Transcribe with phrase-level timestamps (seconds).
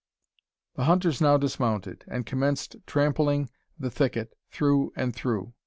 [0.77, 5.53] The hunters now dismounted, and commenced trampling the thicket through and through.